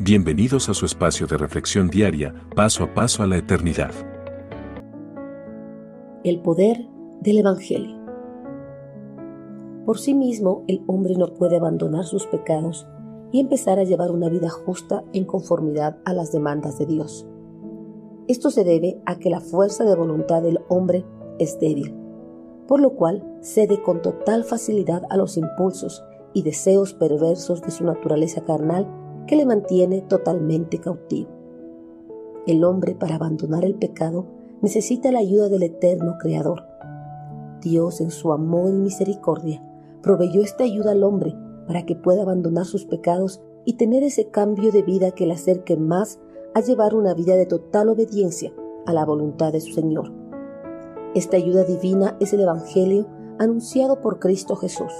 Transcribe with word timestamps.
Bienvenidos 0.00 0.68
a 0.68 0.74
su 0.74 0.86
espacio 0.86 1.28
de 1.28 1.36
reflexión 1.36 1.88
diaria, 1.88 2.34
paso 2.56 2.82
a 2.82 2.92
paso 2.94 3.22
a 3.22 3.28
la 3.28 3.36
eternidad. 3.36 3.92
El 6.24 6.40
poder 6.40 6.88
del 7.20 7.38
Evangelio. 7.38 7.96
Por 9.86 10.00
sí 10.00 10.14
mismo, 10.14 10.64
el 10.66 10.82
hombre 10.88 11.14
no 11.16 11.28
puede 11.28 11.58
abandonar 11.58 12.06
sus 12.06 12.26
pecados 12.26 12.88
y 13.30 13.38
empezar 13.38 13.78
a 13.78 13.84
llevar 13.84 14.10
una 14.10 14.28
vida 14.28 14.48
justa 14.48 15.04
en 15.12 15.26
conformidad 15.26 15.96
a 16.04 16.12
las 16.12 16.32
demandas 16.32 16.76
de 16.76 16.86
Dios. 16.86 17.24
Esto 18.26 18.50
se 18.50 18.64
debe 18.64 19.00
a 19.06 19.20
que 19.20 19.30
la 19.30 19.40
fuerza 19.40 19.84
de 19.84 19.94
voluntad 19.94 20.42
del 20.42 20.58
hombre 20.68 21.04
es 21.38 21.60
débil, 21.60 21.94
por 22.66 22.80
lo 22.80 22.96
cual 22.96 23.38
cede 23.42 23.80
con 23.80 24.02
total 24.02 24.42
facilidad 24.42 25.04
a 25.08 25.16
los 25.16 25.36
impulsos 25.36 26.02
y 26.32 26.42
deseos 26.42 26.94
perversos 26.94 27.62
de 27.62 27.70
su 27.70 27.84
naturaleza 27.84 28.44
carnal 28.44 28.88
que 29.26 29.36
le 29.36 29.46
mantiene 29.46 30.02
totalmente 30.02 30.78
cautivo. 30.78 31.30
El 32.46 32.64
hombre 32.64 32.94
para 32.94 33.14
abandonar 33.14 33.64
el 33.64 33.74
pecado 33.74 34.26
necesita 34.60 35.10
la 35.10 35.20
ayuda 35.20 35.48
del 35.48 35.62
eterno 35.62 36.16
Creador. 36.18 36.64
Dios 37.60 38.00
en 38.00 38.10
su 38.10 38.32
amor 38.32 38.70
y 38.70 38.78
misericordia 38.78 39.62
proveyó 40.02 40.42
esta 40.42 40.64
ayuda 40.64 40.92
al 40.92 41.02
hombre 41.02 41.34
para 41.66 41.86
que 41.86 41.96
pueda 41.96 42.22
abandonar 42.22 42.66
sus 42.66 42.84
pecados 42.84 43.40
y 43.64 43.74
tener 43.74 44.02
ese 44.02 44.28
cambio 44.28 44.70
de 44.72 44.82
vida 44.82 45.12
que 45.12 45.26
le 45.26 45.32
acerque 45.32 45.76
más 45.76 46.20
a 46.54 46.60
llevar 46.60 46.94
una 46.94 47.14
vida 47.14 47.34
de 47.36 47.46
total 47.46 47.88
obediencia 47.88 48.52
a 48.86 48.92
la 48.92 49.04
voluntad 49.04 49.52
de 49.52 49.60
su 49.60 49.72
Señor. 49.72 50.12
Esta 51.14 51.36
ayuda 51.36 51.64
divina 51.64 52.16
es 52.20 52.32
el 52.32 52.40
Evangelio 52.40 53.06
anunciado 53.38 54.00
por 54.00 54.18
Cristo 54.18 54.56
Jesús, 54.56 54.92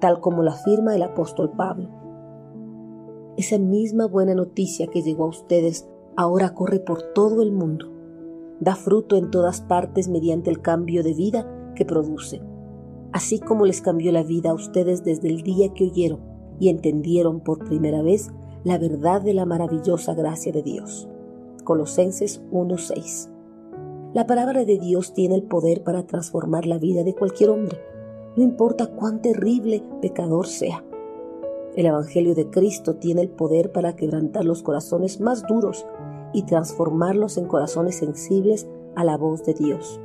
tal 0.00 0.20
como 0.20 0.42
lo 0.42 0.50
afirma 0.50 0.94
el 0.94 1.02
apóstol 1.02 1.50
Pablo. 1.50 2.01
Esa 3.36 3.58
misma 3.58 4.06
buena 4.06 4.34
noticia 4.34 4.88
que 4.88 5.00
llegó 5.00 5.24
a 5.24 5.28
ustedes 5.28 5.88
ahora 6.16 6.52
corre 6.54 6.80
por 6.80 7.02
todo 7.14 7.42
el 7.42 7.50
mundo. 7.50 7.86
Da 8.60 8.76
fruto 8.76 9.16
en 9.16 9.30
todas 9.30 9.62
partes 9.62 10.08
mediante 10.08 10.50
el 10.50 10.60
cambio 10.60 11.02
de 11.02 11.14
vida 11.14 11.72
que 11.74 11.86
produce. 11.86 12.42
Así 13.12 13.38
como 13.38 13.64
les 13.64 13.80
cambió 13.80 14.12
la 14.12 14.22
vida 14.22 14.50
a 14.50 14.54
ustedes 14.54 15.02
desde 15.02 15.28
el 15.28 15.42
día 15.42 15.72
que 15.72 15.84
oyeron 15.84 16.20
y 16.60 16.68
entendieron 16.68 17.40
por 17.40 17.64
primera 17.64 18.02
vez 18.02 18.30
la 18.64 18.78
verdad 18.78 19.22
de 19.22 19.34
la 19.34 19.46
maravillosa 19.46 20.14
gracia 20.14 20.52
de 20.52 20.62
Dios. 20.62 21.08
Colosenses 21.64 22.42
1:6. 22.50 23.30
La 24.12 24.26
palabra 24.26 24.66
de 24.66 24.78
Dios 24.78 25.14
tiene 25.14 25.36
el 25.36 25.44
poder 25.44 25.82
para 25.82 26.06
transformar 26.06 26.66
la 26.66 26.78
vida 26.78 27.02
de 27.02 27.14
cualquier 27.14 27.48
hombre, 27.48 27.78
no 28.36 28.42
importa 28.42 28.88
cuán 28.88 29.22
terrible 29.22 29.82
pecador 30.02 30.46
sea. 30.46 30.84
El 31.74 31.86
Evangelio 31.86 32.34
de 32.34 32.50
Cristo 32.50 32.96
tiene 32.96 33.22
el 33.22 33.30
poder 33.30 33.72
para 33.72 33.96
quebrantar 33.96 34.44
los 34.44 34.62
corazones 34.62 35.20
más 35.20 35.46
duros 35.46 35.86
y 36.34 36.42
transformarlos 36.42 37.38
en 37.38 37.46
corazones 37.46 37.96
sensibles 37.96 38.68
a 38.94 39.04
la 39.04 39.16
voz 39.16 39.42
de 39.44 39.54
Dios. 39.54 39.98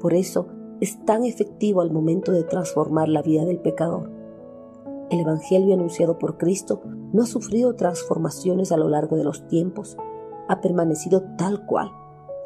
Por 0.00 0.14
eso 0.14 0.48
es 0.80 1.04
tan 1.04 1.24
efectivo 1.24 1.80
al 1.80 1.92
momento 1.92 2.32
de 2.32 2.42
transformar 2.42 3.08
la 3.08 3.22
vida 3.22 3.44
del 3.44 3.60
pecador. 3.60 4.10
El 5.10 5.20
Evangelio 5.20 5.74
anunciado 5.74 6.18
por 6.18 6.38
Cristo 6.38 6.82
no 7.12 7.22
ha 7.22 7.26
sufrido 7.26 7.76
transformaciones 7.76 8.72
a 8.72 8.76
lo 8.76 8.88
largo 8.88 9.16
de 9.16 9.24
los 9.24 9.46
tiempos, 9.46 9.96
ha 10.48 10.60
permanecido 10.60 11.22
tal 11.36 11.66
cual 11.66 11.92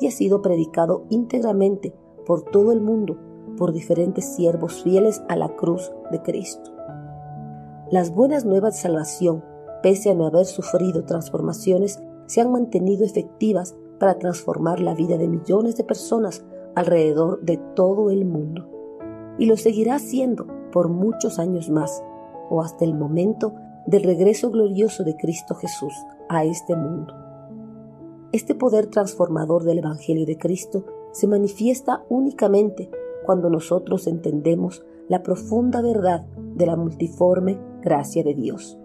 y 0.01 0.09
ha 0.09 0.11
sido 0.11 0.43
predicado 0.43 1.05
íntegramente 1.09 1.95
por 2.27 2.43
todo 2.43 2.73
el 2.73 2.81
mundo 2.83 3.17
por 3.57 3.73
diferentes 3.73 4.35
siervos 4.35 4.83
fieles 4.83 5.23
a 5.29 5.37
la 5.37 5.55
cruz 5.57 5.93
de 6.11 6.21
Cristo. 6.21 6.75
Las 7.95 8.13
buenas 8.13 8.45
nuevas 8.45 8.75
de 8.75 8.81
salvación, 8.81 9.45
pese 9.81 10.11
a 10.11 10.15
no 10.17 10.27
haber 10.27 10.47
sufrido 10.47 11.05
transformaciones, 11.05 12.03
se 12.27 12.41
han 12.41 12.51
mantenido 12.51 13.05
efectivas 13.05 13.77
para 14.01 14.19
transformar 14.19 14.81
la 14.81 14.95
vida 14.95 15.17
de 15.17 15.29
millones 15.29 15.77
de 15.77 15.85
personas 15.85 16.45
alrededor 16.75 17.41
de 17.43 17.57
todo 17.77 18.11
el 18.11 18.25
mundo. 18.25 18.69
Y 19.39 19.47
lo 19.47 19.57
seguirá 19.57 19.95
haciendo 19.95 20.45
por 20.73 20.89
muchos 20.89 21.39
años 21.39 21.71
más, 21.71 22.03
o 22.51 22.63
hasta 22.63 22.85
el 22.85 22.95
momento 22.95 23.55
del 23.87 24.03
regreso 24.03 24.51
glorioso 24.51 25.05
de 25.05 25.15
Cristo 25.17 25.55
Jesús 25.55 25.95
a 26.29 26.45
este 26.45 26.75
mundo. 26.75 27.15
Este 28.33 28.57
poder 28.57 28.89
transformador 28.89 29.63
del 29.63 29.79
Evangelio 29.79 30.27
de 30.27 30.37
Cristo 30.37 30.85
se 31.13 31.29
manifiesta 31.29 32.03
únicamente 32.09 32.91
cuando 33.25 33.51
nosotros 33.51 34.09
entendemos 34.09 34.85
la 35.09 35.23
profunda 35.23 35.81
verdad 35.81 36.27
de 36.55 36.67
la 36.67 36.77
multiforme 36.77 37.59
gracia 37.83 38.23
de 38.23 38.35
Dios. 38.35 38.79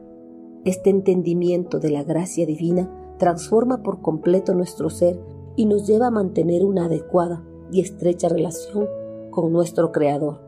Este 0.65 0.89
entendimiento 0.89 1.79
de 1.79 1.89
la 1.89 2.03
gracia 2.03 2.45
divina 2.45 2.89
transforma 3.17 3.81
por 3.83 4.01
completo 4.01 4.53
nuestro 4.53 4.89
ser 4.89 5.19
y 5.55 5.65
nos 5.65 5.87
lleva 5.87 6.07
a 6.07 6.11
mantener 6.11 6.65
una 6.65 6.85
adecuada 6.85 7.43
y 7.71 7.81
estrecha 7.81 8.29
relación 8.29 8.87
con 9.29 9.53
nuestro 9.53 9.91
Creador. 9.91 10.41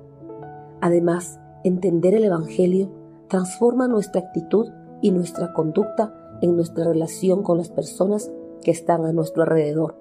Además, 0.81 1.39
entender 1.63 2.13
el 2.13 2.25
Evangelio 2.25 2.91
transforma 3.27 3.87
nuestra 3.87 4.21
actitud 4.21 4.67
y 5.01 5.11
nuestra 5.11 5.53
conducta 5.53 6.13
en 6.41 6.55
nuestra 6.55 6.85
relación 6.85 7.43
con 7.43 7.57
las 7.57 7.69
personas 7.69 8.31
que 8.61 8.71
están 8.71 9.05
a 9.05 9.13
nuestro 9.13 9.43
alrededor. 9.43 9.95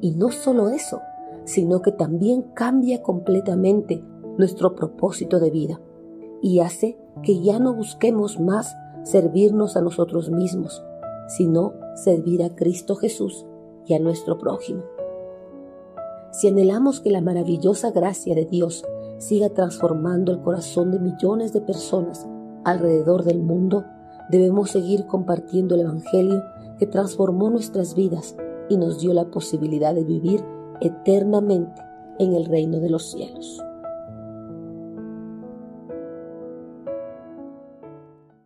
Y 0.00 0.12
no 0.12 0.30
solo 0.30 0.68
eso, 0.68 1.00
sino 1.44 1.80
que 1.80 1.92
también 1.92 2.42
cambia 2.54 3.02
completamente 3.02 4.02
nuestro 4.36 4.74
propósito 4.74 5.40
de 5.40 5.50
vida 5.50 5.80
y 6.44 6.60
hace 6.60 6.98
que 7.22 7.40
ya 7.40 7.58
no 7.58 7.72
busquemos 7.72 8.38
más 8.38 8.76
servirnos 9.02 9.78
a 9.78 9.80
nosotros 9.80 10.30
mismos, 10.30 10.84
sino 11.26 11.72
servir 11.94 12.42
a 12.42 12.54
Cristo 12.54 12.96
Jesús 12.96 13.46
y 13.86 13.94
a 13.94 13.98
nuestro 13.98 14.36
prójimo. 14.36 14.82
Si 16.32 16.48
anhelamos 16.48 17.00
que 17.00 17.10
la 17.10 17.22
maravillosa 17.22 17.92
gracia 17.92 18.34
de 18.34 18.44
Dios 18.44 18.84
siga 19.16 19.48
transformando 19.48 20.32
el 20.32 20.42
corazón 20.42 20.90
de 20.90 21.00
millones 21.00 21.54
de 21.54 21.62
personas 21.62 22.28
alrededor 22.62 23.24
del 23.24 23.40
mundo, 23.40 23.86
debemos 24.28 24.70
seguir 24.70 25.06
compartiendo 25.06 25.76
el 25.76 25.80
Evangelio 25.80 26.42
que 26.78 26.86
transformó 26.86 27.48
nuestras 27.48 27.94
vidas 27.94 28.36
y 28.68 28.76
nos 28.76 29.00
dio 29.00 29.14
la 29.14 29.30
posibilidad 29.30 29.94
de 29.94 30.04
vivir 30.04 30.44
eternamente 30.82 31.80
en 32.18 32.34
el 32.34 32.44
reino 32.44 32.80
de 32.80 32.90
los 32.90 33.10
cielos. 33.12 33.64